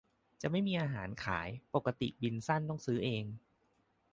[0.41, 3.23] จะไม่มีอาหารขาย ปกติบินสั้นต้องซื้อเอง